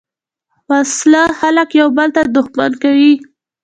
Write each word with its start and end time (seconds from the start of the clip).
وسله 0.69 1.23
خلک 1.39 1.69
یو 1.81 1.89
بل 1.97 2.09
ته 2.15 2.21
دښمن 2.35 2.71
کوي 2.83 3.13